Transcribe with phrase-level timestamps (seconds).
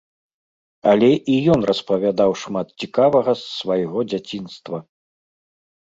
[0.91, 4.77] Але і ён распавядаў шмат цікавага з свайго дзяцінства.